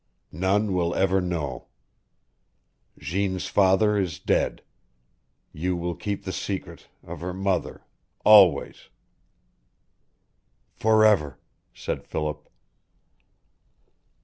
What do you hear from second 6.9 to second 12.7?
of her mother always" "Forever," said Philip.